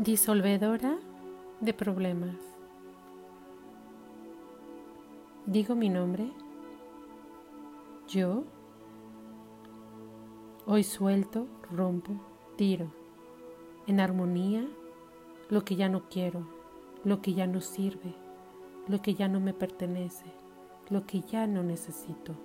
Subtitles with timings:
[0.00, 0.96] Disolvedora
[1.60, 2.38] de problemas.
[5.44, 6.32] Digo mi nombre.
[8.08, 8.44] Yo.
[10.64, 12.12] Hoy suelto, rompo,
[12.56, 12.90] tiro.
[13.86, 14.66] En armonía
[15.50, 16.48] lo que ya no quiero,
[17.04, 18.14] lo que ya no sirve,
[18.88, 20.32] lo que ya no me pertenece,
[20.88, 22.36] lo que ya no necesito.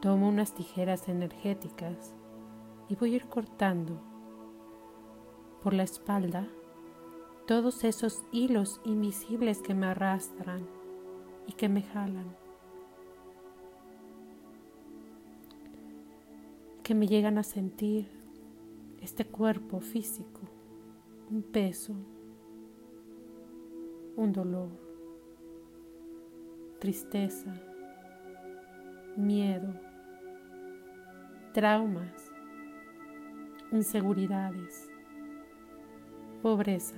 [0.00, 2.12] Tomo unas tijeras energéticas
[2.88, 4.12] y voy a ir cortando
[5.64, 6.46] por la espalda
[7.46, 10.66] todos esos hilos invisibles que me arrastran
[11.46, 12.36] y que me jalan,
[16.82, 18.10] que me llegan a sentir
[19.00, 20.42] este cuerpo físico,
[21.30, 21.94] un peso,
[24.16, 24.68] un dolor,
[26.78, 27.54] tristeza,
[29.16, 29.74] miedo,
[31.54, 32.30] traumas,
[33.72, 34.93] inseguridades
[36.44, 36.96] pobreza,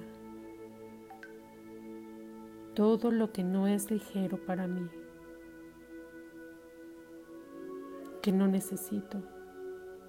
[2.75, 4.89] todo lo que no es ligero para mí,
[8.23, 9.23] que no necesito,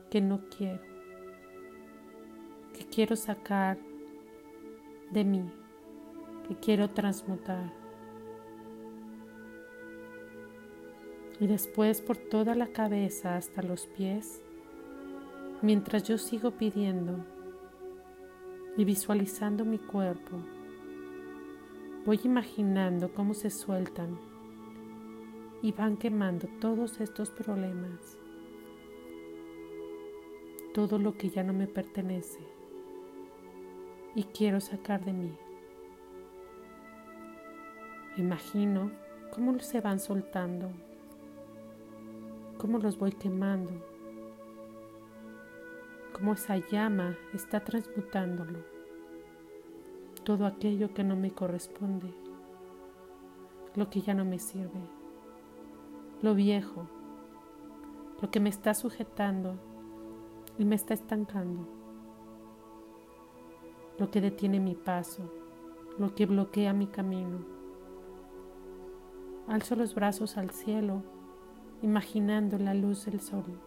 [0.10, 0.82] que no quiero,
[2.74, 3.78] que quiero sacar
[5.12, 5.52] de mí,
[6.48, 7.72] que quiero transmutar.
[11.40, 14.42] Y después por toda la cabeza hasta los pies,
[15.62, 17.37] mientras yo sigo pidiendo
[18.78, 20.38] y visualizando mi cuerpo,
[22.06, 24.20] voy imaginando cómo se sueltan
[25.64, 28.20] y van quemando todos estos problemas,
[30.76, 32.40] todo lo que ya no me pertenece
[34.14, 35.36] y quiero sacar de mí.
[38.18, 38.92] Imagino
[39.32, 40.70] cómo se van soltando,
[42.60, 43.97] cómo los voy quemando
[46.18, 48.58] como esa llama está transmutándolo,
[50.24, 52.12] todo aquello que no me corresponde,
[53.76, 54.82] lo que ya no me sirve,
[56.24, 56.88] lo viejo,
[58.20, 59.60] lo que me está sujetando
[60.58, 61.68] y me está estancando,
[64.00, 65.32] lo que detiene mi paso,
[66.00, 67.46] lo que bloquea mi camino.
[69.48, 71.04] Alzo los brazos al cielo,
[71.84, 73.60] imaginando la luz del sol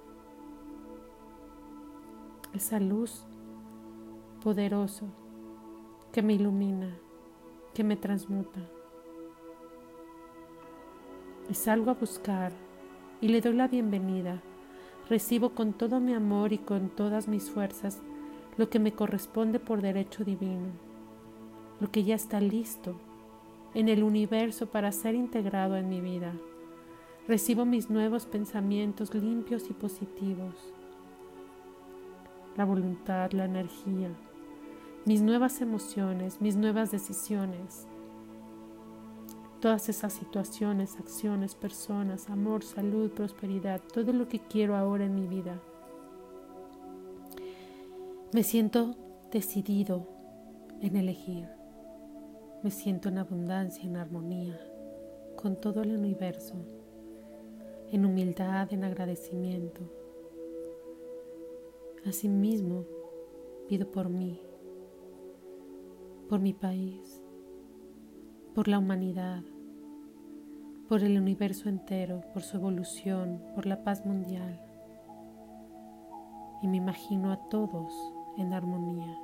[2.55, 3.25] esa luz
[4.43, 5.07] poderoso
[6.13, 6.97] que me ilumina,
[7.75, 8.61] que me transmuta.
[11.49, 12.53] Y salgo a buscar
[13.21, 14.43] y le doy la bienvenida.
[15.09, 18.01] Recibo con todo mi amor y con todas mis fuerzas
[18.57, 20.69] lo que me corresponde por derecho divino,
[21.81, 22.97] lo que ya está listo
[23.75, 26.35] en el universo para ser integrado en mi vida.
[27.29, 30.75] Recibo mis nuevos pensamientos limpios y positivos
[32.57, 34.11] la voluntad, la energía,
[35.07, 37.87] mis nuevas emociones, mis nuevas decisiones,
[39.61, 45.27] todas esas situaciones, acciones, personas, amor, salud, prosperidad, todo lo que quiero ahora en mi
[45.27, 45.61] vida.
[48.33, 48.95] Me siento
[49.31, 50.09] decidido
[50.81, 51.49] en elegir.
[52.63, 54.59] Me siento en abundancia, en armonía
[55.37, 56.55] con todo el universo,
[57.91, 60.00] en humildad, en agradecimiento
[62.07, 62.87] Asimismo,
[63.69, 64.41] pido por mí,
[66.31, 67.23] por mi país,
[68.55, 69.43] por la humanidad,
[70.89, 74.59] por el universo entero, por su evolución, por la paz mundial.
[76.63, 77.93] Y me imagino a todos
[78.39, 79.19] en armonía.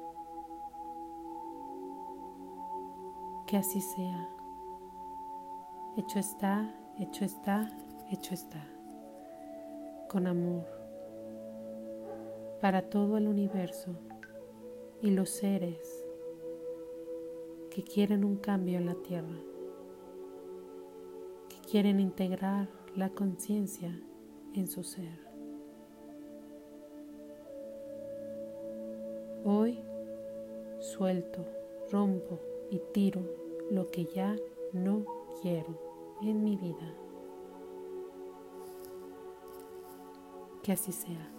[3.46, 4.28] Que así sea.
[5.96, 7.70] Hecho está, hecho está,
[8.10, 8.62] hecho está.
[10.10, 10.75] Con amor
[12.60, 13.94] para todo el universo
[15.02, 16.06] y los seres
[17.70, 19.36] que quieren un cambio en la tierra,
[21.48, 24.00] que quieren integrar la conciencia
[24.54, 25.26] en su ser.
[29.44, 29.78] Hoy
[30.80, 31.44] suelto,
[31.90, 32.40] rompo
[32.70, 33.22] y tiro
[33.70, 34.34] lo que ya
[34.72, 35.04] no
[35.42, 35.78] quiero
[36.22, 36.94] en mi vida.
[40.62, 41.35] Que así sea.